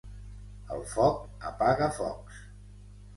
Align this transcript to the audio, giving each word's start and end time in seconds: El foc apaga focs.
El 0.75 0.79
foc 0.93 1.45
apaga 1.49 1.91
focs. 1.99 2.41